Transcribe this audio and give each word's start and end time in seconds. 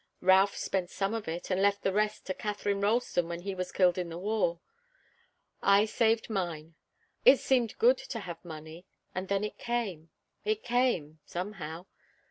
Ralph 0.21 0.57
spent 0.57 0.89
some 0.89 1.13
of 1.13 1.27
it, 1.27 1.51
and 1.51 1.61
left 1.61 1.83
the 1.83 1.93
rest 1.93 2.25
to 2.25 2.33
Katharine 2.33 2.81
Ralston 2.81 3.27
when 3.29 3.41
he 3.41 3.53
was 3.53 3.71
killed 3.71 3.99
in 3.99 4.09
the 4.09 4.17
war. 4.17 4.59
I 5.61 5.85
saved 5.85 6.27
mine. 6.27 6.73
It 7.23 7.37
seemed 7.39 7.77
good 7.77 7.99
to 7.99 8.19
have 8.21 8.43
money. 8.43 8.87
And 9.13 9.27
then 9.27 9.43
it 9.43 9.59
came 9.59 10.09
it 10.43 10.63
came 10.63 11.19
somehow. 11.23 11.85